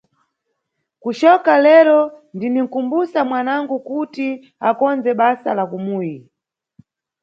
Kucoka 1.01 1.53
lero 1.65 1.99
ndininʼkumbusa 2.35 3.19
mwanangu 3.29 3.75
kuti 3.87 4.27
akondze 4.69 5.11
basa 5.19 5.49
la 5.57 5.63
kumuyi. 5.71 6.15